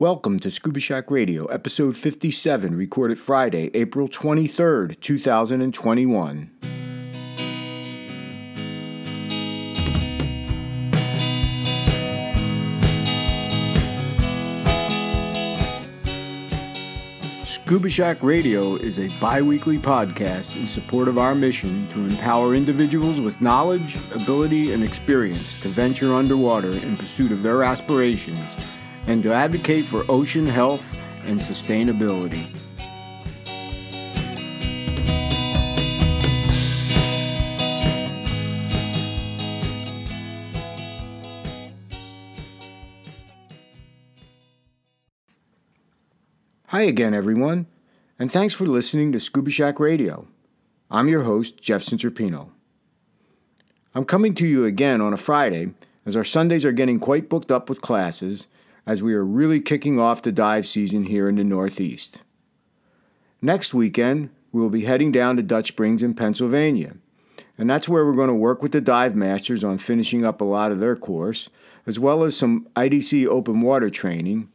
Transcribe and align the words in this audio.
Welcome 0.00 0.40
to 0.40 0.50
Scuba 0.50 0.80
Shack 0.80 1.10
Radio, 1.10 1.44
episode 1.44 1.94
57, 1.94 2.74
recorded 2.74 3.18
Friday, 3.18 3.70
April 3.74 4.08
23rd, 4.08 4.98
2021. 4.98 6.50
Scuba 17.44 17.90
Shack 17.90 18.22
Radio 18.22 18.76
is 18.76 18.98
a 18.98 19.08
bi 19.20 19.42
weekly 19.42 19.76
podcast 19.76 20.56
in 20.56 20.66
support 20.66 21.08
of 21.08 21.18
our 21.18 21.34
mission 21.34 21.86
to 21.88 22.06
empower 22.06 22.54
individuals 22.54 23.20
with 23.20 23.38
knowledge, 23.42 23.98
ability, 24.14 24.72
and 24.72 24.82
experience 24.82 25.60
to 25.60 25.68
venture 25.68 26.14
underwater 26.14 26.72
in 26.72 26.96
pursuit 26.96 27.30
of 27.30 27.42
their 27.42 27.62
aspirations 27.62 28.56
and 29.06 29.22
to 29.22 29.32
advocate 29.32 29.84
for 29.84 30.04
ocean 30.08 30.46
health 30.46 30.94
and 31.24 31.40
sustainability. 31.40 32.54
Hi 46.68 46.82
again, 46.82 47.14
everyone, 47.14 47.66
and 48.16 48.30
thanks 48.30 48.54
for 48.54 48.64
listening 48.64 49.10
to 49.10 49.18
Scuba 49.18 49.50
Shack 49.50 49.80
Radio. 49.80 50.28
I'm 50.88 51.08
your 51.08 51.24
host, 51.24 51.60
Jeff 51.60 51.82
Cinterpino. 51.82 52.50
I'm 53.92 54.04
coming 54.04 54.34
to 54.36 54.46
you 54.46 54.64
again 54.64 55.00
on 55.00 55.12
a 55.12 55.16
Friday 55.16 55.74
as 56.06 56.16
our 56.16 56.22
Sundays 56.22 56.64
are 56.64 56.70
getting 56.70 57.00
quite 57.00 57.28
booked 57.28 57.50
up 57.50 57.68
with 57.68 57.80
classes 57.80 58.46
as 58.90 59.04
we 59.04 59.14
are 59.14 59.24
really 59.24 59.60
kicking 59.60 60.00
off 60.00 60.20
the 60.20 60.32
dive 60.32 60.66
season 60.66 61.04
here 61.04 61.28
in 61.28 61.36
the 61.36 61.44
Northeast. 61.44 62.22
Next 63.40 63.72
weekend, 63.72 64.30
we 64.50 64.60
will 64.60 64.68
be 64.68 64.84
heading 64.84 65.12
down 65.12 65.36
to 65.36 65.44
Dutch 65.44 65.68
Springs 65.68 66.02
in 66.02 66.12
Pennsylvania, 66.12 66.96
and 67.56 67.70
that's 67.70 67.88
where 67.88 68.04
we're 68.04 68.16
going 68.16 68.26
to 68.26 68.34
work 68.34 68.64
with 68.64 68.72
the 68.72 68.80
dive 68.80 69.14
masters 69.14 69.62
on 69.62 69.78
finishing 69.78 70.24
up 70.24 70.40
a 70.40 70.44
lot 70.44 70.72
of 70.72 70.80
their 70.80 70.96
course, 70.96 71.50
as 71.86 72.00
well 72.00 72.24
as 72.24 72.36
some 72.36 72.66
IDC 72.74 73.28
open 73.28 73.60
water 73.60 73.90
training. 73.90 74.48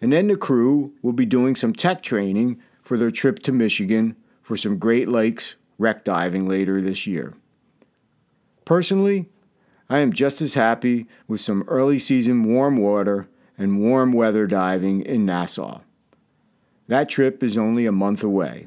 And 0.00 0.12
then 0.12 0.28
the 0.28 0.36
crew 0.36 0.92
will 1.02 1.12
be 1.12 1.26
doing 1.26 1.56
some 1.56 1.72
tech 1.72 2.04
training 2.04 2.62
for 2.82 2.96
their 2.96 3.10
trip 3.10 3.40
to 3.40 3.50
Michigan 3.50 4.14
for 4.44 4.56
some 4.56 4.78
Great 4.78 5.08
Lakes 5.08 5.56
wreck 5.76 6.04
diving 6.04 6.48
later 6.48 6.80
this 6.80 7.08
year. 7.08 7.34
Personally, 8.64 9.28
I 9.90 9.98
am 9.98 10.12
just 10.12 10.40
as 10.40 10.54
happy 10.54 11.08
with 11.26 11.40
some 11.40 11.64
early 11.66 11.98
season 11.98 12.44
warm 12.44 12.76
water 12.76 13.26
and 13.56 13.80
warm 13.80 14.12
weather 14.12 14.46
diving 14.46 15.02
in 15.02 15.24
Nassau. 15.24 15.80
That 16.88 17.08
trip 17.08 17.42
is 17.42 17.56
only 17.56 17.86
a 17.86 17.92
month 17.92 18.22
away. 18.22 18.66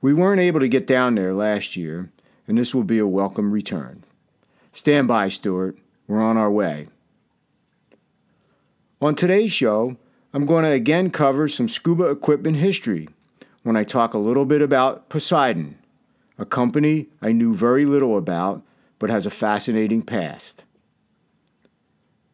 We 0.00 0.14
weren't 0.14 0.40
able 0.40 0.60
to 0.60 0.68
get 0.68 0.86
down 0.86 1.14
there 1.14 1.34
last 1.34 1.76
year, 1.76 2.10
and 2.48 2.56
this 2.58 2.74
will 2.74 2.84
be 2.84 2.98
a 2.98 3.06
welcome 3.06 3.52
return. 3.52 4.04
Stand 4.72 5.08
by, 5.08 5.28
Stuart. 5.28 5.78
We're 6.06 6.22
on 6.22 6.36
our 6.36 6.50
way. 6.50 6.88
On 9.00 9.14
today's 9.14 9.52
show, 9.52 9.96
I'm 10.32 10.46
going 10.46 10.64
to 10.64 10.70
again 10.70 11.10
cover 11.10 11.48
some 11.48 11.68
scuba 11.68 12.04
equipment 12.04 12.56
history 12.56 13.08
when 13.62 13.76
I 13.76 13.84
talk 13.84 14.14
a 14.14 14.18
little 14.18 14.44
bit 14.44 14.62
about 14.62 15.08
Poseidon, 15.08 15.78
a 16.38 16.44
company 16.44 17.08
I 17.20 17.32
knew 17.32 17.54
very 17.54 17.84
little 17.84 18.16
about 18.16 18.62
but 18.98 19.10
has 19.10 19.26
a 19.26 19.30
fascinating 19.30 20.02
past. 20.02 20.64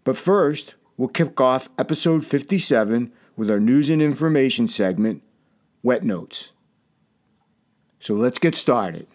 But 0.07 0.17
first, 0.17 0.77
we'll 0.97 1.09
kick 1.09 1.41
off 1.41 1.69
episode 1.81 2.25
57 2.25 3.13
with 3.37 3.51
our 3.51 3.59
news 3.59 3.91
and 3.91 4.01
information 4.01 4.69
segment, 4.69 5.25
Wet 5.83 6.05
Notes. 6.05 6.53
So 7.99 8.15
let's 8.15 8.39
get 8.39 8.55
started. 8.55 9.09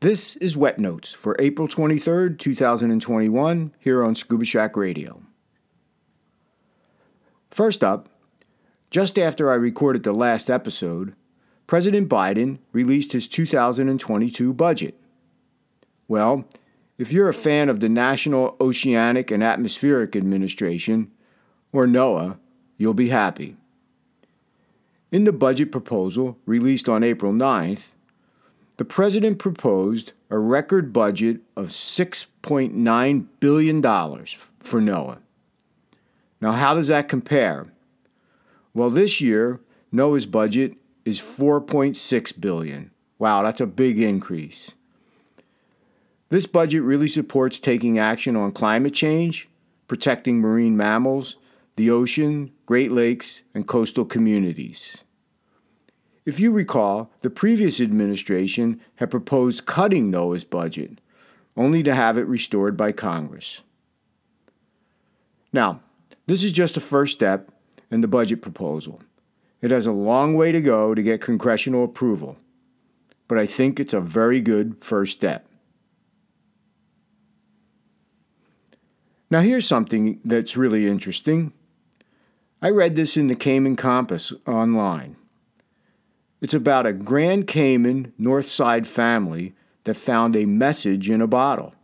This 0.00 0.36
is 0.36 0.56
Wet 0.56 0.78
Notes 0.78 1.12
for 1.12 1.34
April 1.40 1.66
23rd, 1.66 2.38
2021, 2.38 3.74
here 3.80 4.04
on 4.04 4.14
Scuba 4.14 4.44
Shack 4.44 4.76
Radio. 4.76 5.25
First 7.56 7.82
up, 7.82 8.10
just 8.90 9.18
after 9.18 9.50
I 9.50 9.54
recorded 9.54 10.02
the 10.02 10.12
last 10.12 10.50
episode, 10.50 11.14
President 11.66 12.06
Biden 12.06 12.58
released 12.70 13.12
his 13.12 13.26
2022 13.26 14.52
budget. 14.52 15.00
Well, 16.06 16.44
if 16.98 17.14
you're 17.14 17.30
a 17.30 17.32
fan 17.32 17.70
of 17.70 17.80
the 17.80 17.88
National 17.88 18.58
Oceanic 18.60 19.30
and 19.30 19.42
Atmospheric 19.42 20.14
Administration, 20.14 21.10
or 21.72 21.86
NOAA, 21.86 22.36
you'll 22.76 22.92
be 22.92 23.08
happy. 23.08 23.56
In 25.10 25.24
the 25.24 25.32
budget 25.32 25.72
proposal 25.72 26.36
released 26.44 26.90
on 26.90 27.02
April 27.02 27.32
9th, 27.32 27.92
the 28.76 28.84
president 28.84 29.38
proposed 29.38 30.12
a 30.28 30.36
record 30.36 30.92
budget 30.92 31.40
of 31.56 31.68
$6.9 31.68 33.26
billion 33.40 33.82
for 33.82 34.82
NOAA. 34.82 35.20
Now, 36.40 36.52
how 36.52 36.74
does 36.74 36.88
that 36.88 37.08
compare? 37.08 37.72
Well, 38.74 38.90
this 38.90 39.20
year, 39.20 39.60
NOAA's 39.92 40.26
budget 40.26 40.76
is 41.04 41.20
4.6 41.20 42.40
billion. 42.40 42.90
Wow, 43.18 43.42
that's 43.42 43.60
a 43.60 43.66
big 43.66 43.98
increase. 43.98 44.72
This 46.28 46.46
budget 46.46 46.82
really 46.82 47.08
supports 47.08 47.60
taking 47.60 47.98
action 47.98 48.36
on 48.36 48.52
climate 48.52 48.92
change, 48.92 49.48
protecting 49.88 50.40
marine 50.40 50.76
mammals, 50.76 51.36
the 51.76 51.90
ocean, 51.90 52.50
Great 52.66 52.90
Lakes, 52.90 53.42
and 53.54 53.66
coastal 53.66 54.04
communities. 54.04 54.98
If 56.24 56.40
you 56.40 56.50
recall, 56.50 57.12
the 57.20 57.30
previous 57.30 57.80
administration 57.80 58.80
had 58.96 59.12
proposed 59.12 59.66
cutting 59.66 60.10
NOAA's 60.10 60.44
budget, 60.44 61.00
only 61.56 61.84
to 61.84 61.94
have 61.94 62.18
it 62.18 62.26
restored 62.26 62.76
by 62.76 62.90
Congress. 62.90 63.60
Now, 65.52 65.80
this 66.26 66.42
is 66.42 66.52
just 66.52 66.76
a 66.76 66.80
first 66.80 67.14
step 67.14 67.50
in 67.90 68.00
the 68.00 68.08
budget 68.08 68.42
proposal. 68.42 69.00
It 69.62 69.70
has 69.70 69.86
a 69.86 69.92
long 69.92 70.34
way 70.34 70.52
to 70.52 70.60
go 70.60 70.94
to 70.94 71.02
get 71.02 71.20
congressional 71.20 71.84
approval, 71.84 72.36
but 73.28 73.38
I 73.38 73.46
think 73.46 73.80
it's 73.80 73.94
a 73.94 74.00
very 74.00 74.40
good 74.40 74.76
first 74.80 75.12
step. 75.12 75.46
Now, 79.30 79.40
here's 79.40 79.66
something 79.66 80.20
that's 80.24 80.56
really 80.56 80.86
interesting. 80.86 81.52
I 82.62 82.70
read 82.70 82.94
this 82.94 83.16
in 83.16 83.26
the 83.26 83.34
Cayman 83.34 83.76
Compass 83.76 84.32
online. 84.46 85.16
It's 86.40 86.54
about 86.54 86.86
a 86.86 86.92
Grand 86.92 87.46
Cayman 87.46 88.12
North 88.18 88.46
Side 88.46 88.86
family 88.86 89.54
that 89.84 89.94
found 89.94 90.36
a 90.36 90.44
message 90.44 91.10
in 91.10 91.20
a 91.20 91.26
bottle. 91.26 91.74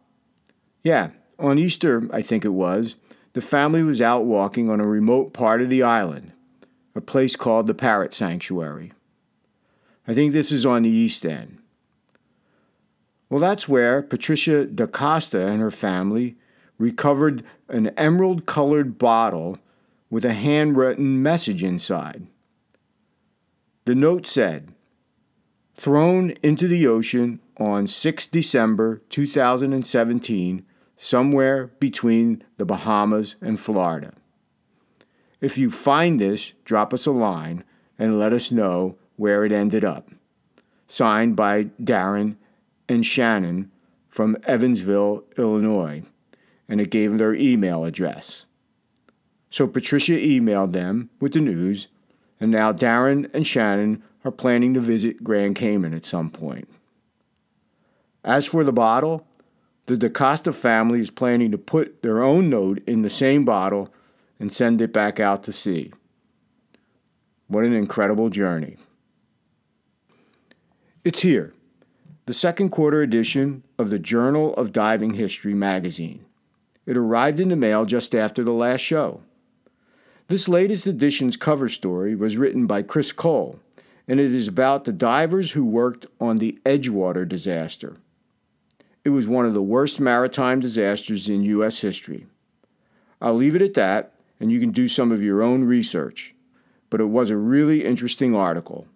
Yeah, 0.84 1.10
on 1.38 1.58
Easter, 1.58 2.08
I 2.12 2.22
think 2.22 2.44
it 2.44 2.50
was, 2.50 2.94
the 3.32 3.40
family 3.40 3.82
was 3.82 4.02
out 4.02 4.24
walking 4.24 4.68
on 4.68 4.80
a 4.80 4.86
remote 4.86 5.32
part 5.32 5.62
of 5.62 5.70
the 5.70 5.82
island, 5.82 6.32
a 6.94 7.00
place 7.00 7.36
called 7.36 7.66
the 7.66 7.74
Parrot 7.74 8.12
Sanctuary. 8.12 8.92
I 10.06 10.14
think 10.14 10.32
this 10.32 10.52
is 10.52 10.66
on 10.66 10.82
the 10.82 10.90
east 10.90 11.24
end. 11.24 11.58
Well, 13.30 13.40
that's 13.40 13.68
where 13.68 14.02
Patricia 14.02 14.66
DaCosta 14.66 15.46
and 15.46 15.62
her 15.62 15.70
family 15.70 16.36
recovered 16.76 17.42
an 17.68 17.88
emerald 17.96 18.44
colored 18.44 18.98
bottle 18.98 19.58
with 20.10 20.24
a 20.24 20.34
handwritten 20.34 21.22
message 21.22 21.62
inside. 21.62 22.26
The 23.86 23.94
note 23.94 24.26
said, 24.26 24.74
Thrown 25.74 26.32
into 26.42 26.68
the 26.68 26.86
ocean 26.86 27.40
on 27.56 27.86
6 27.86 28.26
December 28.26 29.00
2017 29.08 30.66
somewhere 30.96 31.68
between 31.78 32.42
the 32.56 32.64
Bahamas 32.64 33.36
and 33.40 33.58
Florida. 33.58 34.12
If 35.40 35.58
you 35.58 35.70
find 35.70 36.20
this, 36.20 36.52
drop 36.64 36.94
us 36.94 37.06
a 37.06 37.10
line 37.10 37.64
and 37.98 38.18
let 38.18 38.32
us 38.32 38.52
know 38.52 38.96
where 39.16 39.44
it 39.44 39.52
ended 39.52 39.84
up. 39.84 40.08
Signed 40.86 41.36
by 41.36 41.64
Darren 41.82 42.36
and 42.88 43.04
Shannon 43.04 43.70
from 44.08 44.36
Evansville, 44.44 45.24
Illinois, 45.38 46.02
and 46.68 46.80
it 46.80 46.90
gave 46.90 47.10
them 47.10 47.18
their 47.18 47.34
email 47.34 47.84
address. 47.84 48.46
So 49.50 49.66
Patricia 49.66 50.12
emailed 50.12 50.72
them 50.72 51.10
with 51.20 51.32
the 51.32 51.40
news, 51.40 51.88
and 52.40 52.50
now 52.50 52.72
Darren 52.72 53.28
and 53.34 53.46
Shannon 53.46 54.02
are 54.24 54.30
planning 54.30 54.74
to 54.74 54.80
visit 54.80 55.24
Grand 55.24 55.56
Cayman 55.56 55.94
at 55.94 56.04
some 56.04 56.30
point. 56.30 56.68
As 58.24 58.46
for 58.46 58.64
the 58.64 58.72
bottle, 58.72 59.26
the 59.86 59.96
DaCosta 59.96 60.52
family 60.52 61.00
is 61.00 61.10
planning 61.10 61.50
to 61.50 61.58
put 61.58 62.02
their 62.02 62.22
own 62.22 62.48
note 62.48 62.82
in 62.86 63.02
the 63.02 63.10
same 63.10 63.44
bottle 63.44 63.92
and 64.38 64.52
send 64.52 64.80
it 64.80 64.92
back 64.92 65.18
out 65.18 65.42
to 65.44 65.52
sea. 65.52 65.92
What 67.48 67.64
an 67.64 67.72
incredible 67.72 68.30
journey. 68.30 68.76
It's 71.04 71.20
here, 71.20 71.52
the 72.26 72.34
second 72.34 72.70
quarter 72.70 73.02
edition 73.02 73.64
of 73.78 73.90
the 73.90 73.98
Journal 73.98 74.54
of 74.54 74.72
Diving 74.72 75.14
History 75.14 75.54
magazine. 75.54 76.24
It 76.86 76.96
arrived 76.96 77.40
in 77.40 77.48
the 77.48 77.56
mail 77.56 77.84
just 77.84 78.14
after 78.14 78.44
the 78.44 78.52
last 78.52 78.80
show. 78.80 79.20
This 80.28 80.48
latest 80.48 80.86
edition's 80.86 81.36
cover 81.36 81.68
story 81.68 82.14
was 82.14 82.36
written 82.36 82.66
by 82.66 82.82
Chris 82.82 83.12
Cole, 83.12 83.58
and 84.06 84.20
it 84.20 84.34
is 84.34 84.48
about 84.48 84.84
the 84.84 84.92
divers 84.92 85.52
who 85.52 85.64
worked 85.64 86.06
on 86.20 86.38
the 86.38 86.58
Edgewater 86.64 87.28
disaster. 87.28 87.96
It 89.04 89.10
was 89.10 89.26
one 89.26 89.46
of 89.46 89.54
the 89.54 89.62
worst 89.62 90.00
maritime 90.00 90.60
disasters 90.60 91.28
in 91.28 91.42
U.S. 91.42 91.80
history. 91.80 92.26
I'll 93.20 93.34
leave 93.34 93.56
it 93.56 93.62
at 93.62 93.74
that, 93.74 94.14
and 94.38 94.52
you 94.52 94.60
can 94.60 94.70
do 94.70 94.88
some 94.88 95.12
of 95.12 95.22
your 95.22 95.42
own 95.42 95.64
research 95.64 96.34
but 96.92 97.00
it 97.00 97.06
was 97.06 97.30
a 97.30 97.36
really 97.38 97.86
interesting 97.86 98.36
article. 98.36 98.86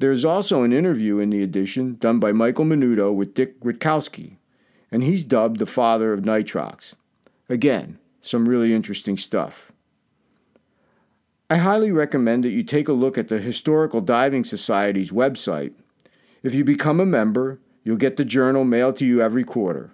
There 0.00 0.10
is 0.10 0.24
also 0.24 0.64
an 0.64 0.72
interview 0.72 1.20
in 1.20 1.30
the 1.30 1.40
edition 1.40 1.98
done 2.00 2.18
by 2.18 2.32
Michael 2.32 2.64
Menduno 2.64 3.14
with 3.14 3.32
Dick 3.32 3.60
Rutkowski, 3.60 4.38
and 4.90 5.04
he's 5.04 5.22
dubbed 5.22 5.60
the 5.60 5.66
father 5.66 6.12
of 6.12 6.22
nitrox. 6.22 6.96
Again, 7.48 8.00
some 8.20 8.48
really 8.48 8.74
interesting 8.74 9.16
stuff. 9.16 9.70
I 11.48 11.58
highly 11.58 11.92
recommend 11.92 12.42
that 12.42 12.50
you 12.50 12.64
take 12.64 12.88
a 12.88 12.92
look 12.92 13.16
at 13.16 13.28
the 13.28 13.38
Historical 13.38 14.00
Diving 14.00 14.42
Society's 14.42 15.12
website. 15.12 15.74
If 16.42 16.54
you 16.54 16.64
become 16.64 16.98
a 16.98 17.06
member, 17.06 17.60
you'll 17.86 17.96
get 17.96 18.16
the 18.16 18.24
journal 18.24 18.64
mailed 18.64 18.96
to 18.96 19.06
you 19.06 19.22
every 19.22 19.44
quarter. 19.44 19.92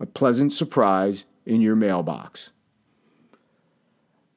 A 0.00 0.06
pleasant 0.06 0.54
surprise 0.54 1.26
in 1.44 1.60
your 1.60 1.76
mailbox. 1.76 2.50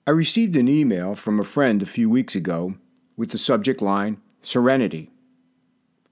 I 0.05 0.11
received 0.11 0.57
an 0.57 0.67
email 0.67 1.15
from 1.15 1.39
a 1.39 1.45
friend 1.45 1.81
a 1.81 1.85
few 1.85 2.09
weeks 2.09 2.35
ago 2.35 2.73
with 3.15 3.31
the 3.31 3.37
subject 3.37 3.81
line 3.81 4.17
Serenity. 4.41 5.11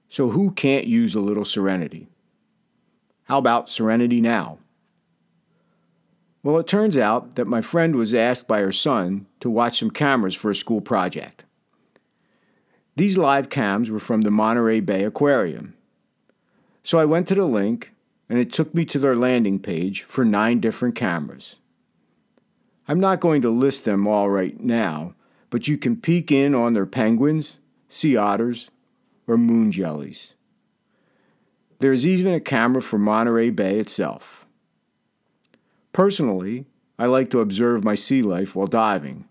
So, 0.08 0.30
who 0.30 0.50
can't 0.52 0.86
use 0.86 1.14
a 1.14 1.20
little 1.20 1.44
serenity? 1.44 2.08
How 3.24 3.36
about 3.36 3.68
serenity 3.68 4.22
now? 4.22 4.58
Well, 6.42 6.58
it 6.58 6.66
turns 6.66 6.96
out 6.96 7.34
that 7.34 7.46
my 7.46 7.60
friend 7.60 7.96
was 7.96 8.14
asked 8.14 8.48
by 8.48 8.60
her 8.60 8.72
son 8.72 9.26
to 9.40 9.50
watch 9.50 9.78
some 9.78 9.90
cameras 9.90 10.34
for 10.34 10.50
a 10.50 10.54
school 10.54 10.80
project. 10.80 11.44
These 12.96 13.18
live 13.18 13.50
cams 13.50 13.90
were 13.90 14.00
from 14.00 14.22
the 14.22 14.30
Monterey 14.30 14.80
Bay 14.80 15.04
Aquarium. 15.04 15.74
So 16.88 16.98
I 16.98 17.04
went 17.04 17.28
to 17.28 17.34
the 17.34 17.44
link 17.44 17.92
and 18.30 18.38
it 18.38 18.50
took 18.50 18.74
me 18.74 18.86
to 18.86 18.98
their 18.98 19.14
landing 19.14 19.58
page 19.58 20.04
for 20.04 20.24
nine 20.24 20.58
different 20.58 20.94
cameras. 20.94 21.56
I'm 22.88 22.98
not 22.98 23.20
going 23.20 23.42
to 23.42 23.50
list 23.50 23.84
them 23.84 24.06
all 24.06 24.30
right 24.30 24.58
now, 24.58 25.12
but 25.50 25.68
you 25.68 25.76
can 25.76 26.00
peek 26.00 26.32
in 26.32 26.54
on 26.54 26.72
their 26.72 26.86
penguins, 26.86 27.58
sea 27.88 28.16
otters, 28.16 28.70
or 29.26 29.36
moon 29.36 29.70
jellies. 29.70 30.32
There 31.80 31.92
is 31.92 32.06
even 32.06 32.32
a 32.32 32.40
camera 32.40 32.80
for 32.80 32.96
Monterey 32.96 33.50
Bay 33.50 33.78
itself. 33.78 34.46
Personally, 35.92 36.64
I 36.98 37.04
like 37.04 37.28
to 37.32 37.40
observe 37.40 37.84
my 37.84 37.96
sea 37.96 38.22
life 38.22 38.56
while 38.56 38.66
diving, 38.66 39.28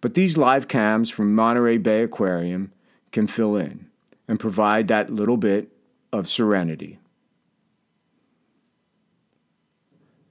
but 0.00 0.14
these 0.14 0.38
live 0.38 0.68
cams 0.68 1.10
from 1.10 1.34
Monterey 1.34 1.78
Bay 1.78 2.04
Aquarium 2.04 2.70
can 3.10 3.26
fill 3.26 3.56
in 3.56 3.86
and 4.28 4.38
provide 4.38 4.86
that 4.86 5.12
little 5.12 5.36
bit 5.36 5.72
of 6.12 6.28
serenity. 6.28 6.99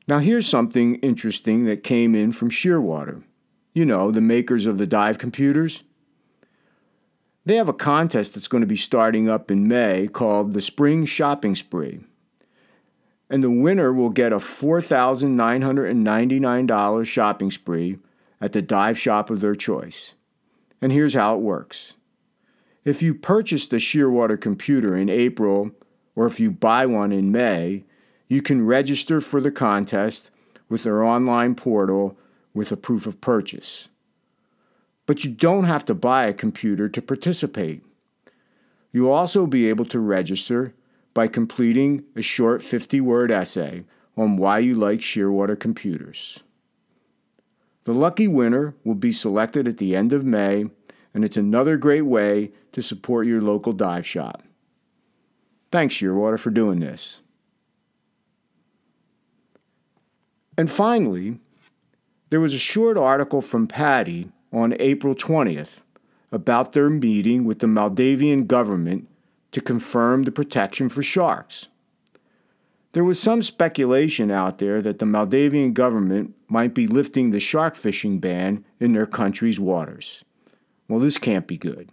Now, 0.10 0.18
here's 0.18 0.50
something 0.50 0.96
interesting 0.96 1.66
that 1.66 1.84
came 1.84 2.16
in 2.16 2.32
from 2.32 2.50
Shearwater. 2.50 3.22
You 3.76 3.86
know, 3.86 4.10
the 4.10 4.22
makers 4.22 4.66
of 4.66 4.80
the 4.80 4.88
dive 4.88 5.20
computers. 5.20 5.84
They 7.46 7.58
have 7.58 7.70
a 7.70 7.74
contest 7.74 8.34
that's 8.34 8.48
going 8.48 8.62
to 8.62 8.68
be 8.68 8.76
starting 8.76 9.30
up 9.30 9.52
in 9.52 9.68
May 9.68 10.08
called 10.08 10.56
the 10.56 10.64
Spring 10.64 11.06
Shopping 11.06 11.54
Spree. 11.54 12.00
And 13.30 13.44
the 13.44 13.52
winner 13.52 13.94
will 13.94 14.10
get 14.10 14.34
a 14.34 14.38
$4,999 14.38 17.06
shopping 17.06 17.52
spree 17.52 18.00
at 18.42 18.54
the 18.54 18.64
dive 18.64 18.98
shop 18.98 19.30
of 19.30 19.42
their 19.42 19.54
choice. 19.54 20.16
And 20.82 20.92
here's 20.92 21.14
how 21.14 21.36
it 21.36 21.42
works 21.42 21.94
if 22.84 23.04
you 23.04 23.14
purchase 23.14 23.68
the 23.68 23.78
Shearwater 23.78 24.42
computer 24.42 24.98
in 24.98 25.08
April, 25.08 25.70
or 26.16 26.26
if 26.26 26.40
you 26.40 26.50
buy 26.50 26.88
one 26.88 27.12
in 27.12 27.32
May, 27.32 27.84
you 28.30 28.42
can 28.44 28.66
register 28.66 29.20
for 29.20 29.42
the 29.42 29.52
contest 29.52 30.30
with 30.70 30.84
their 30.84 31.04
online 31.04 31.56
portal 31.56 32.18
with 32.54 32.72
a 32.72 32.78
proof 32.78 33.08
of 33.08 33.20
purchase. 33.20 33.90
But 35.08 35.24
you 35.24 35.32
don't 35.32 35.64
have 35.64 35.84
to 35.86 35.96
buy 35.96 36.28
a 36.28 36.34
computer 36.34 36.88
to 36.88 37.02
participate. 37.02 37.84
You'll 38.94 39.12
also 39.12 39.48
be 39.48 39.68
able 39.68 39.86
to 39.86 40.00
register 40.00 40.74
by 41.16 41.28
completing 41.28 42.04
a 42.16 42.22
short 42.22 42.62
50 42.62 43.02
word 43.02 43.32
essay 43.32 43.84
on 44.16 44.38
why 44.38 44.60
you 44.60 44.76
like 44.76 45.00
Shearwater 45.00 45.60
computers. 45.60 46.44
The 47.86 47.94
lucky 47.94 48.28
winner 48.28 48.76
will 48.84 48.96
be 48.96 49.12
selected 49.12 49.68
at 49.68 49.78
the 49.78 49.96
end 49.96 50.14
of 50.14 50.24
May, 50.24 50.66
and 51.14 51.26
it's 51.26 51.38
another 51.38 51.78
great 51.78 52.04
way 52.04 52.52
to 52.74 52.84
support 52.84 53.26
your 53.26 53.42
local 53.42 53.74
dive 53.74 54.06
shop. 54.06 54.44
Thanks, 55.72 55.96
Shearwater, 55.96 56.38
for 56.38 56.52
doing 56.52 56.80
this. 56.80 57.22
And 60.60 60.70
finally, 60.70 61.40
there 62.32 62.42
was 62.42 62.54
a 62.54 62.60
short 62.60 62.98
article 62.98 63.42
from 63.42 63.66
PADI 63.66 64.28
on 64.52 64.76
April 64.78 65.16
20th 65.16 65.78
about 66.34 66.74
their 66.74 66.90
meeting 66.90 67.46
with 67.46 67.60
the 67.60 67.68
Maldivian 67.68 68.46
government 68.46 69.08
to 69.54 69.62
confirm 69.62 70.24
the 70.24 70.34
protection 70.34 70.90
for 70.90 71.02
sharks. 71.02 71.70
There 72.92 73.06
was 73.06 73.22
some 73.22 73.42
speculation 73.42 74.32
out 74.32 74.58
there 74.58 74.82
that 74.82 75.00
the 75.00 75.06
Maldivian 75.06 75.74
government 75.74 76.36
might 76.50 76.74
be 76.74 76.88
lifting 76.88 77.32
the 77.32 77.40
shark 77.40 77.78
fishing 77.78 78.20
ban 78.20 78.66
in 78.82 78.92
their 78.92 79.08
country's 79.08 79.62
waters. 79.62 80.26
Well, 80.90 81.00
this 81.00 81.18
can't 81.18 81.48
be 81.48 81.58
good. 81.58 81.90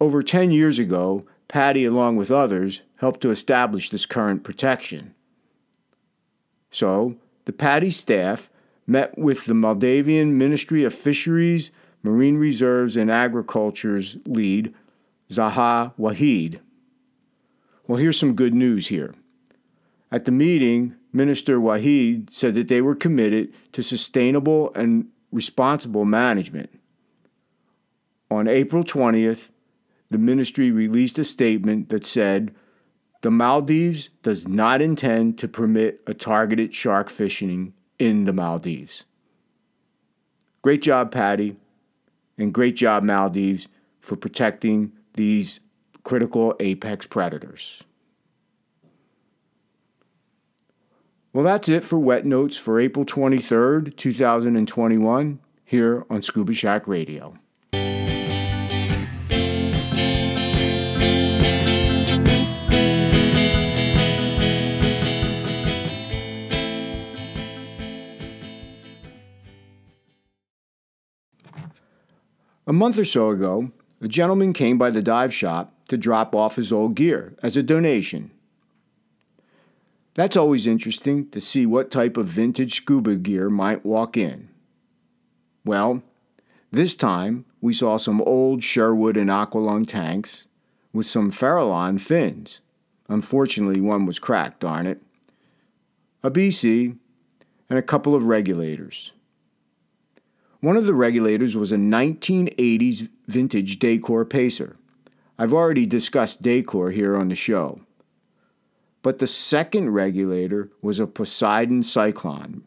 Over 0.00 0.24
10 0.24 0.50
years 0.50 0.80
ago, 0.80 1.24
PADI, 1.46 1.84
along 1.84 2.16
with 2.16 2.32
others, 2.32 2.82
helped 2.96 3.20
to 3.20 3.30
establish 3.30 3.90
this 3.90 4.06
current 4.06 4.42
protection. 4.42 5.14
So, 6.70 7.16
the 7.44 7.52
PADI 7.52 7.90
staff 7.90 8.50
met 8.86 9.16
with 9.18 9.46
the 9.46 9.54
Maldivian 9.54 10.32
Ministry 10.32 10.84
of 10.84 10.94
Fisheries, 10.94 11.70
Marine 12.02 12.36
Reserves, 12.36 12.96
and 12.96 13.10
Agriculture's 13.10 14.16
lead, 14.26 14.74
Zaha 15.30 15.94
Waheed. 15.98 16.60
Well, 17.86 17.98
here's 17.98 18.18
some 18.18 18.34
good 18.34 18.54
news 18.54 18.88
here. 18.88 19.14
At 20.10 20.24
the 20.24 20.32
meeting, 20.32 20.94
Minister 21.12 21.58
Waheed 21.58 22.30
said 22.30 22.54
that 22.54 22.68
they 22.68 22.80
were 22.80 22.94
committed 22.94 23.52
to 23.72 23.82
sustainable 23.82 24.72
and 24.74 25.08
responsible 25.32 26.04
management. 26.04 26.70
On 28.30 28.48
April 28.48 28.84
20th, 28.84 29.48
the 30.10 30.18
ministry 30.18 30.70
released 30.70 31.18
a 31.18 31.24
statement 31.24 31.88
that 31.88 32.06
said 32.06 32.54
the 33.22 33.30
Maldives 33.30 34.10
does 34.22 34.46
not 34.46 34.82
intend 34.82 35.38
to 35.38 35.48
permit 35.48 36.00
a 36.06 36.14
targeted 36.14 36.74
shark 36.74 37.08
fishing 37.08 37.72
in 37.98 38.24
the 38.24 38.32
Maldives. 38.32 39.04
Great 40.62 40.82
job, 40.82 41.10
PADI, 41.10 41.56
and 42.38 42.52
great 42.52 42.76
job, 42.76 43.02
Maldives, 43.02 43.68
for 43.98 44.16
protecting 44.16 44.92
these 45.14 45.60
critical 46.04 46.54
apex 46.60 47.06
predators. 47.06 47.82
Well, 51.32 51.44
that's 51.44 51.68
it 51.68 51.84
for 51.84 51.98
Wet 51.98 52.24
Notes 52.24 52.56
for 52.56 52.80
April 52.80 53.04
23rd, 53.04 53.96
2021, 53.96 55.38
here 55.64 56.06
on 56.08 56.22
Scuba 56.22 56.54
Shack 56.54 56.88
Radio. 56.88 57.36
A 72.68 72.72
month 72.72 72.98
or 72.98 73.04
so 73.04 73.30
ago, 73.30 73.70
a 74.00 74.08
gentleman 74.08 74.52
came 74.52 74.76
by 74.76 74.90
the 74.90 75.02
dive 75.02 75.32
shop 75.32 75.72
to 75.86 75.96
drop 75.96 76.34
off 76.34 76.56
his 76.56 76.72
old 76.72 76.96
gear 76.96 77.36
as 77.40 77.56
a 77.56 77.62
donation. 77.62 78.32
That's 80.14 80.36
always 80.36 80.66
interesting 80.66 81.28
to 81.30 81.40
see 81.40 81.64
what 81.64 81.92
type 81.92 82.16
of 82.16 82.26
vintage 82.26 82.74
scuba 82.74 83.14
gear 83.14 83.48
might 83.48 83.86
walk 83.86 84.16
in. 84.16 84.48
Well, 85.64 86.02
this 86.72 86.96
time 86.96 87.44
we 87.60 87.72
saw 87.72 87.98
some 87.98 88.20
old 88.22 88.64
Sherwood 88.64 89.16
and 89.16 89.30
Aqualung 89.30 89.86
tanks 89.86 90.46
with 90.92 91.06
some 91.06 91.30
Farallon 91.30 92.00
fins. 92.00 92.60
Unfortunately, 93.08 93.80
one 93.80 94.06
was 94.06 94.18
cracked, 94.18 94.60
darn 94.60 94.86
it. 94.86 95.00
A 96.24 96.30
BC 96.30 96.96
and 97.70 97.78
a 97.78 97.82
couple 97.82 98.14
of 98.14 98.24
regulators. 98.24 99.12
One 100.66 100.76
of 100.76 100.84
the 100.84 100.94
regulators 100.94 101.56
was 101.56 101.70
a 101.70 101.76
1980s 101.76 103.08
vintage 103.28 103.78
Dacor 103.78 104.28
Pacer. 104.28 104.74
I've 105.38 105.52
already 105.52 105.86
discussed 105.86 106.42
Dacor 106.42 106.92
here 106.92 107.16
on 107.16 107.28
the 107.28 107.36
show. 107.36 107.82
But 109.00 109.20
the 109.20 109.28
second 109.28 109.90
regulator 109.90 110.72
was 110.82 110.98
a 110.98 111.06
Poseidon 111.06 111.84
Cyclone, 111.84 112.64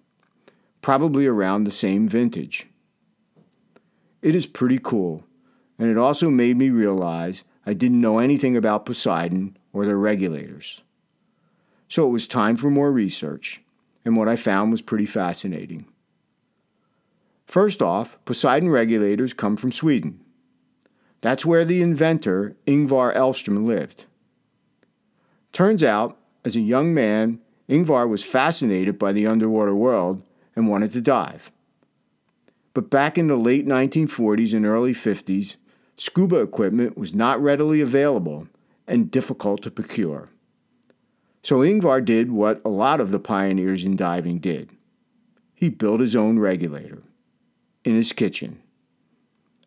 probably 0.81 1.27
around 1.27 1.65
the 1.65 1.71
same 1.71 2.07
vintage. 2.07 2.67
It 4.21 4.33
is 4.33 4.45
pretty 4.45 4.79
cool, 4.81 5.25
and 5.77 5.89
it 5.89 5.97
also 5.97 6.29
made 6.29 6.55
me 6.55 6.69
realize 6.69 7.43
I 7.65 7.73
didn't 7.73 7.99
know 7.99 8.19
anything 8.19 8.55
about 8.55 8.85
Poseidon 8.85 9.57
or 9.73 9.85
their 9.85 9.97
regulators. 9.97 10.83
So 11.89 12.07
it 12.07 12.11
was 12.11 12.27
time 12.27 12.55
for 12.55 12.71
more 12.71 12.93
research, 12.93 13.61
and 14.05 14.15
what 14.15 14.29
I 14.29 14.37
found 14.37 14.71
was 14.71 14.81
pretty 14.81 15.05
fascinating. 15.05 15.85
First 17.49 17.81
off, 17.81 18.23
Poseidon 18.25 18.69
regulators 18.69 19.33
come 19.33 19.57
from 19.57 19.71
Sweden. 19.71 20.19
That's 21.21 21.47
where 21.47 21.65
the 21.65 21.81
inventor, 21.81 22.55
Ingvar 22.67 23.15
Elfstrom, 23.15 23.65
lived. 23.65 24.05
Turns 25.51 25.83
out, 25.83 26.19
as 26.45 26.55
a 26.55 26.61
young 26.61 26.93
man, 26.93 27.41
Ingvar 27.67 28.07
was 28.07 28.23
fascinated 28.23 28.99
by 28.99 29.13
the 29.13 29.25
underwater 29.25 29.73
world 29.73 30.21
and 30.55 30.69
wanted 30.69 30.93
to 30.93 31.01
dive. 31.01 31.51
But 32.75 32.91
back 32.91 33.17
in 33.17 33.25
the 33.25 33.35
late 33.35 33.65
1940s 33.65 34.53
and 34.53 34.63
early 34.63 34.93
50s, 34.93 35.55
scuba 35.97 36.41
equipment 36.41 36.99
was 36.99 37.15
not 37.15 37.41
readily 37.41 37.81
available 37.81 38.47
and 38.87 39.09
difficult 39.09 39.63
to 39.63 39.71
procure. 39.71 40.29
So 41.41 41.61
Ingvar 41.61 42.05
did 42.05 42.31
what 42.31 42.61
a 42.63 42.69
lot 42.69 43.01
of 43.01 43.09
the 43.09 43.19
pioneers 43.19 43.85
in 43.85 43.95
diving 43.95 44.37
did 44.37 44.69
he 45.55 45.69
built 45.69 45.99
his 45.99 46.15
own 46.15 46.39
regulator 46.39 47.03
in 47.83 47.95
his 47.95 48.13
kitchen. 48.13 48.61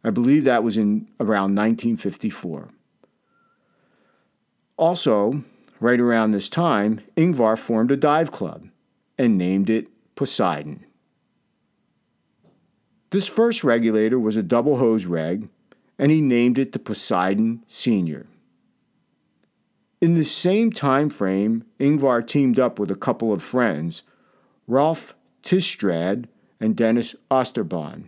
I 0.05 0.11
believe 0.11 0.45
that 0.45 0.65
was 0.65 0.77
in 0.77 1.09
around 1.21 1.55
1954. 1.55 2.71
Also, 4.77 5.45
right 5.81 6.01
around 6.01 6.33
this 6.33 6.49
time, 6.49 7.01
Ingvar 7.17 7.59
formed 7.59 7.91
a 7.91 7.97
dive 7.97 8.33
club 8.33 8.69
and 9.19 9.39
named 9.39 9.71
it 9.71 9.87
Poseidon. 10.15 10.85
This 13.11 13.29
first 13.29 13.63
regulator 13.63 14.19
was 14.19 14.37
a 14.37 14.43
double 14.43 14.79
hose 14.79 15.05
reg, 15.05 15.49
and 15.99 16.11
he 16.11 16.21
named 16.21 16.59
it 16.59 16.73
the 16.73 16.79
Poseidon 16.79 17.63
Senior. 17.67 18.27
In 20.01 20.15
the 20.15 20.25
same 20.25 20.73
time 20.73 21.11
frame, 21.11 21.65
Ingvar 21.79 22.27
teamed 22.27 22.59
up 22.59 22.79
with 22.79 22.91
a 22.91 22.97
couple 22.97 23.33
of 23.33 23.43
friends, 23.43 24.03
Rolf 24.67 25.15
Tistrad 25.43 26.27
and 26.63 26.77
Dennis 26.77 27.17
Osterbahn, 27.29 28.05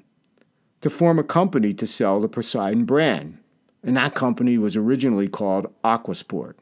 to 0.81 0.89
form 0.89 1.19
a 1.19 1.25
company 1.25 1.75
to 1.75 1.89
sell 1.89 2.21
the 2.21 2.29
Poseidon 2.29 2.85
brand, 2.85 3.39
and 3.83 3.97
that 3.97 4.15
company 4.15 4.59
was 4.59 4.77
originally 4.77 5.27
called 5.27 5.67
Aquasport. 5.83 6.55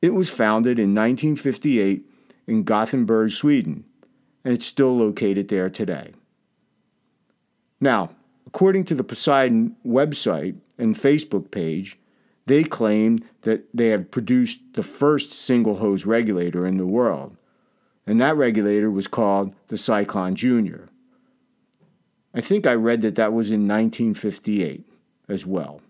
It 0.00 0.14
was 0.14 0.30
founded 0.30 0.78
in 0.78 0.94
1958 0.94 2.04
in 2.46 2.62
Gothenburg, 2.62 3.32
Sweden, 3.32 3.84
and 4.44 4.54
it's 4.54 4.64
still 4.64 4.96
located 4.96 5.48
there 5.48 5.68
today. 5.68 6.12
Now, 7.80 8.10
according 8.46 8.84
to 8.84 8.94
the 8.94 9.04
Poseidon 9.04 9.74
website 9.84 10.54
and 10.78 10.94
Facebook 10.94 11.50
page, 11.50 11.98
they 12.46 12.62
claim 12.62 13.18
that 13.42 13.64
they 13.74 13.88
have 13.88 14.12
produced 14.12 14.60
the 14.74 14.84
first 14.84 15.32
single 15.32 15.76
hose 15.76 16.06
regulator 16.06 16.64
in 16.66 16.76
the 16.76 16.86
world, 16.86 17.36
and 18.06 18.20
that 18.20 18.36
regulator 18.36 18.90
was 18.90 19.06
called 19.06 19.54
the 19.68 19.78
Cyclone 19.78 20.34
Junior. 20.34 20.88
I 22.34 22.40
think 22.40 22.66
I 22.66 22.74
read 22.74 23.02
that 23.02 23.14
that 23.16 23.32
was 23.32 23.50
in 23.50 23.68
1958 23.68 24.86
as 25.28 25.46
well. 25.46 25.80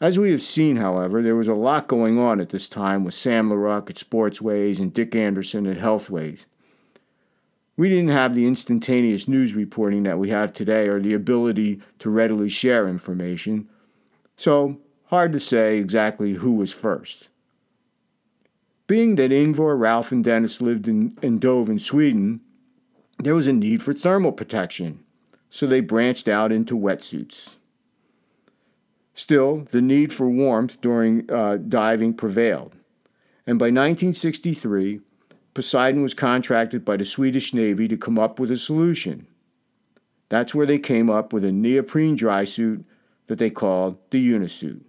As 0.00 0.18
we 0.18 0.32
have 0.32 0.42
seen, 0.42 0.76
however, 0.76 1.22
there 1.22 1.36
was 1.36 1.46
a 1.46 1.54
lot 1.54 1.86
going 1.86 2.18
on 2.18 2.40
at 2.40 2.48
this 2.48 2.68
time 2.68 3.04
with 3.04 3.14
Sam 3.14 3.50
LaRuck 3.50 3.88
at 3.88 3.96
Sportsways 3.96 4.80
and 4.80 4.92
Dick 4.92 5.14
Anderson 5.14 5.64
at 5.64 5.78
Healthways. 5.78 6.46
We 7.76 7.88
didn't 7.88 8.08
have 8.08 8.34
the 8.34 8.46
instantaneous 8.46 9.28
news 9.28 9.54
reporting 9.54 10.02
that 10.02 10.18
we 10.18 10.28
have 10.30 10.52
today 10.52 10.88
or 10.88 11.00
the 11.00 11.14
ability 11.14 11.80
to 12.00 12.10
readily 12.10 12.48
share 12.48 12.88
information, 12.88 13.68
so 14.36 14.78
hard 15.04 15.32
to 15.32 15.40
say 15.40 15.78
exactly 15.78 16.32
who 16.32 16.52
was 16.52 16.72
first. 16.72 17.28
Being 18.86 19.14
that 19.16 19.30
Ingvar, 19.30 19.78
Ralph, 19.78 20.12
and 20.12 20.24
Dennis 20.24 20.60
lived 20.60 20.88
in, 20.88 21.16
in 21.22 21.38
Dove 21.38 21.70
in 21.70 21.78
Sweden, 21.78 22.40
there 23.18 23.34
was 23.34 23.46
a 23.46 23.52
need 23.52 23.82
for 23.82 23.94
thermal 23.94 24.32
protection, 24.32 25.04
so 25.50 25.66
they 25.66 25.80
branched 25.80 26.28
out 26.28 26.50
into 26.50 26.76
wetsuits. 26.76 27.50
Still, 29.14 29.68
the 29.70 29.82
need 29.82 30.12
for 30.12 30.28
warmth 30.28 30.80
during 30.80 31.30
uh, 31.30 31.58
diving 31.58 32.14
prevailed, 32.14 32.74
and 33.46 33.58
by 33.58 33.66
1963, 33.66 35.00
Poseidon 35.54 36.02
was 36.02 36.14
contracted 36.14 36.84
by 36.84 36.96
the 36.96 37.04
Swedish 37.04 37.52
Navy 37.52 37.86
to 37.88 37.96
come 37.96 38.18
up 38.18 38.40
with 38.40 38.50
a 38.50 38.56
solution. 38.56 39.26
That's 40.28 40.54
where 40.54 40.66
they 40.66 40.78
came 40.78 41.10
up 41.10 41.32
with 41.32 41.44
a 41.44 41.52
neoprene 41.52 42.16
dry 42.16 42.44
suit 42.44 42.86
that 43.26 43.38
they 43.38 43.50
called 43.50 43.98
the 44.10 44.18
Unisuit. 44.18 44.82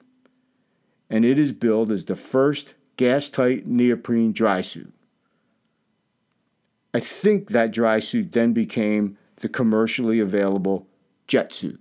And 1.10 1.26
it 1.26 1.38
is 1.38 1.52
billed 1.52 1.92
as 1.92 2.06
the 2.06 2.16
first 2.16 2.76
gas 2.98 3.30
tight 3.30 3.66
neoprene 3.66 4.32
dry 4.32 4.62
suit. 4.62 4.94
I 6.94 7.00
think 7.00 7.50
that 7.50 7.72
dry 7.72 8.00
suit 8.00 8.34
then 8.34 8.54
became 8.54 9.18
the 9.38 9.50
commercially 9.50 10.20
available 10.20 10.88
jet 11.28 11.54
suit. 11.54 11.80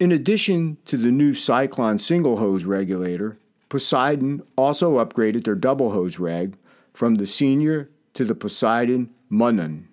In 0.00 0.10
addition 0.10 0.78
to 0.86 0.96
the 0.96 1.10
new 1.10 1.34
Cyclone 1.34 1.98
single 1.98 2.38
hose 2.38 2.64
regulator, 2.64 3.38
Poseidon 3.68 4.42
also 4.56 5.04
upgraded 5.04 5.44
their 5.44 5.54
double 5.54 5.90
hose 5.90 6.18
reg 6.18 6.56
from 6.92 7.16
the 7.16 7.26
senior 7.26 7.88
to 8.14 8.24
the 8.24 8.34
Poseidon 8.34 9.10
Munnen. 9.30 9.84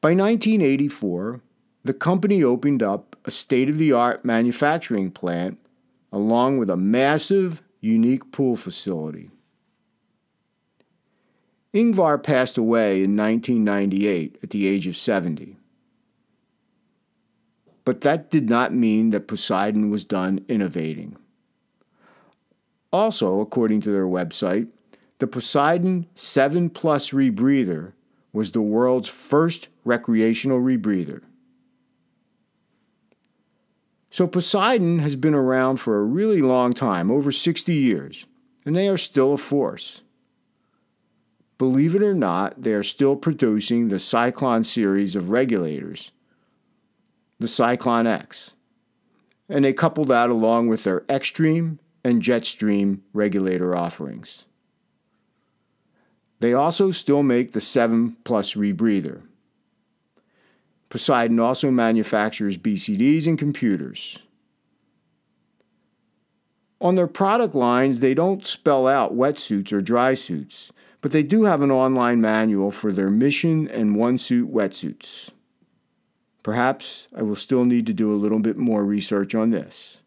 By 0.00 0.10
1984, 0.10 1.40
the 1.84 1.92
company 1.94 2.42
opened 2.42 2.82
up 2.82 3.16
a 3.24 3.30
state 3.30 3.68
of 3.68 3.78
the 3.78 3.92
art 3.92 4.24
manufacturing 4.24 5.10
plant 5.10 5.58
along 6.14 6.58
with 6.58 6.70
a 6.70 6.76
massive, 6.76 7.60
unique 7.80 8.30
pool 8.30 8.54
facility. 8.54 9.32
Ingvar 11.74 12.22
passed 12.22 12.56
away 12.56 13.02
in 13.02 13.16
1998 13.16 14.38
at 14.40 14.50
the 14.50 14.68
age 14.68 14.86
of 14.86 14.96
70. 14.96 15.56
But 17.84 18.02
that 18.02 18.30
did 18.30 18.48
not 18.48 18.72
mean 18.72 19.10
that 19.10 19.26
Poseidon 19.26 19.90
was 19.90 20.04
done 20.04 20.44
innovating. 20.48 21.16
Also, 22.92 23.40
according 23.40 23.80
to 23.80 23.90
their 23.90 24.06
website, 24.06 24.68
the 25.18 25.26
Poseidon 25.26 26.06
7 26.14 26.70
Plus 26.70 27.10
rebreather 27.10 27.92
was 28.32 28.52
the 28.52 28.62
world's 28.62 29.08
first 29.08 29.66
recreational 29.84 30.60
rebreather. 30.60 31.22
So 34.14 34.28
Poseidon 34.28 35.00
has 35.00 35.16
been 35.16 35.34
around 35.34 35.78
for 35.78 35.98
a 35.98 36.04
really 36.04 36.40
long 36.40 36.72
time, 36.72 37.10
over 37.10 37.32
60 37.32 37.74
years, 37.74 38.26
and 38.64 38.76
they 38.76 38.86
are 38.86 38.96
still 38.96 39.32
a 39.32 39.36
force. 39.36 40.02
Believe 41.58 41.96
it 41.96 42.02
or 42.04 42.14
not, 42.14 42.62
they 42.62 42.74
are 42.74 42.84
still 42.84 43.16
producing 43.16 43.88
the 43.88 43.98
Cyclone 43.98 44.62
series 44.62 45.16
of 45.16 45.30
regulators, 45.30 46.12
the 47.40 47.48
Cyclone 47.48 48.06
X. 48.06 48.54
And 49.48 49.64
they 49.64 49.72
couple 49.72 50.04
that 50.04 50.30
along 50.30 50.68
with 50.68 50.84
their 50.84 51.00
Xstream 51.00 51.80
and 52.04 52.22
Jetstream 52.22 53.00
regulator 53.12 53.74
offerings. 53.74 54.44
They 56.38 56.54
also 56.54 56.92
still 56.92 57.24
make 57.24 57.50
the 57.50 57.60
7 57.60 58.16
Plus 58.22 58.54
rebreather. 58.54 59.22
Poseidon 60.94 61.40
also 61.40 61.70
manufactures 61.70 62.56
BCDs 62.56 63.26
and 63.26 63.38
computers. 63.38 64.18
On 66.80 66.94
their 66.94 67.06
product 67.06 67.54
lines, 67.54 68.00
they 68.00 68.14
don't 68.14 68.46
spell 68.46 68.86
out 68.86 69.14
wetsuits 69.14 69.72
or 69.72 69.82
dry 69.82 70.14
suits 70.14 70.70
but 71.04 71.12
they 71.12 71.22
do 71.22 71.44
have 71.44 71.60
an 71.60 71.70
online 71.70 72.18
manual 72.18 72.70
for 72.70 72.90
their 72.90 73.10
mission 73.10 73.68
and 73.68 73.94
one 73.94 74.16
suit 74.16 74.50
wetsuits. 74.50 75.32
Perhaps 76.42 77.08
I 77.14 77.20
will 77.20 77.36
still 77.36 77.66
need 77.66 77.86
to 77.88 77.92
do 77.92 78.10
a 78.10 78.16
little 78.16 78.38
bit 78.38 78.56
more 78.56 78.82
research 78.82 79.34
on 79.34 79.50
this. 79.50 80.00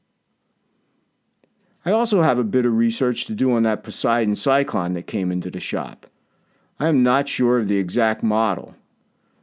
I 1.85 1.91
also 1.91 2.23
have 2.23 2.39
a 2.39 2.43
bit 2.43 2.65
of 2.65 2.73
research 2.73 3.25
to 3.25 3.35
do 3.35 3.53
on 3.53 3.61
that 3.61 3.83
Poseidon 3.83 4.35
Cyclone 4.35 4.95
that 4.95 5.05
came 5.05 5.31
into 5.31 5.51
the 5.51 5.59
shop. 5.59 6.07
I 6.79 6.87
am 6.87 7.03
not 7.03 7.29
sure 7.29 7.59
of 7.59 7.67
the 7.67 7.77
exact 7.77 8.23
model. 8.23 8.73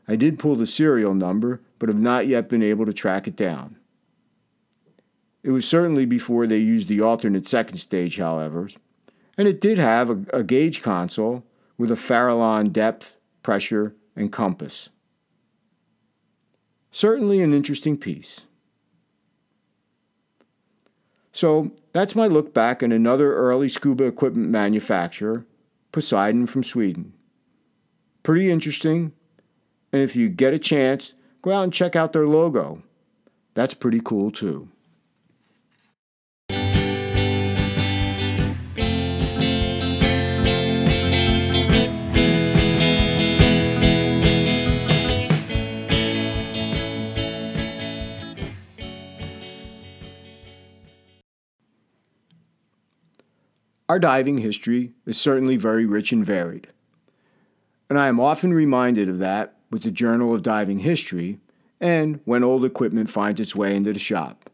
I 0.06 0.16
did 0.16 0.38
pull 0.38 0.56
the 0.56 0.66
serial 0.66 1.14
number, 1.14 1.60
but 1.78 1.88
have 1.88 2.00
not 2.00 2.26
yet 2.26 2.48
been 2.48 2.62
able 2.62 2.86
to 2.86 2.92
track 2.92 3.26
it 3.26 3.36
down. 3.36 3.76
It 5.42 5.50
was 5.50 5.66
certainly 5.66 6.06
before 6.06 6.46
they 6.46 6.58
used 6.58 6.88
the 6.88 7.00
alternate 7.00 7.46
second 7.46 7.78
stage, 7.78 8.18
however, 8.18 8.68
and 9.36 9.48
it 9.48 9.60
did 9.60 9.78
have 9.78 10.10
a, 10.10 10.24
a 10.32 10.42
gauge 10.42 10.82
console 10.82 11.44
with 11.76 11.90
a 11.90 11.96
Farallon 11.96 12.72
depth 12.72 13.16
pressure, 13.44 13.94
and 14.16 14.32
compass. 14.32 14.88
Certainly 16.90 17.40
an 17.42 17.54
interesting 17.54 17.96
piece. 17.96 18.40
So 21.30 21.72
that's 21.92 22.16
my 22.16 22.26
look 22.26 22.54
back 22.54 22.82
at 22.82 22.92
another 22.92 23.34
early 23.34 23.68
scuba 23.68 24.04
equipment 24.04 24.48
manufacturer, 24.48 25.46
Poseidon 25.92 26.46
from 26.46 26.64
Sweden. 26.64 27.12
Pretty 28.22 28.50
interesting, 28.50 29.12
and 29.94 30.02
if 30.02 30.16
you 30.16 30.28
get 30.28 30.52
a 30.52 30.58
chance, 30.58 31.14
go 31.40 31.52
out 31.52 31.62
and 31.62 31.72
check 31.72 31.94
out 31.94 32.12
their 32.12 32.26
logo. 32.26 32.82
That's 33.54 33.74
pretty 33.74 34.00
cool 34.02 34.32
too. 34.32 34.68
Our 53.88 54.00
diving 54.00 54.38
history 54.38 54.94
is 55.06 55.20
certainly 55.20 55.56
very 55.56 55.86
rich 55.86 56.10
and 56.10 56.26
varied. 56.26 56.66
And 57.88 57.96
I 57.96 58.08
am 58.08 58.18
often 58.18 58.52
reminded 58.52 59.08
of 59.08 59.18
that 59.18 59.53
with 59.70 59.82
the 59.82 59.90
Journal 59.90 60.34
of 60.34 60.42
Diving 60.42 60.80
History 60.80 61.38
and 61.80 62.20
when 62.24 62.44
old 62.44 62.64
equipment 62.64 63.10
finds 63.10 63.40
its 63.40 63.54
way 63.54 63.74
into 63.74 63.92
the 63.92 63.98
shop. 63.98 64.50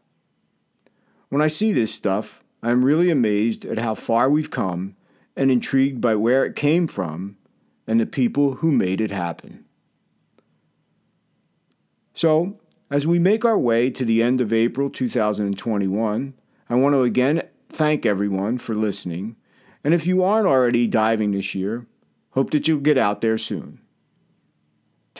When 1.29 1.41
I 1.41 1.47
see 1.47 1.71
this 1.71 1.93
stuff, 1.93 2.43
I 2.63 2.71
am 2.71 2.85
really 2.85 3.09
amazed 3.09 3.65
at 3.65 3.79
how 3.79 3.95
far 3.95 4.29
we've 4.29 4.51
come 4.51 4.95
and 5.35 5.51
intrigued 5.51 6.01
by 6.01 6.15
where 6.15 6.45
it 6.45 6.55
came 6.55 6.87
from 6.87 7.37
and 7.87 7.99
the 7.99 8.05
people 8.05 8.55
who 8.55 8.71
made 8.71 9.01
it 9.01 9.11
happen. 9.11 9.65
So, 12.13 12.59
as 12.89 13.07
we 13.07 13.19
make 13.19 13.45
our 13.45 13.57
way 13.57 13.89
to 13.89 14.05
the 14.05 14.21
end 14.21 14.41
of 14.41 14.51
April 14.53 14.89
2021, 14.89 16.33
I 16.69 16.75
want 16.75 16.93
to 16.93 17.01
again 17.01 17.43
thank 17.69 18.05
everyone 18.05 18.57
for 18.57 18.75
listening. 18.75 19.35
And 19.83 19.93
if 19.93 20.05
you 20.05 20.23
aren't 20.23 20.47
already 20.47 20.87
diving 20.87 21.31
this 21.31 21.55
year, 21.55 21.87
hope 22.31 22.51
that 22.51 22.67
you'll 22.67 22.79
get 22.79 22.97
out 22.97 23.21
there 23.21 23.37
soon. 23.37 23.80